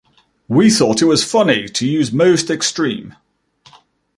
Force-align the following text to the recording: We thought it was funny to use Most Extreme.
We 0.47 0.71
thought 0.71 1.03
it 1.03 1.05
was 1.05 1.23
funny 1.23 1.69
to 1.69 1.87
use 1.87 2.11
Most 2.11 2.49
Extreme. 2.49 3.13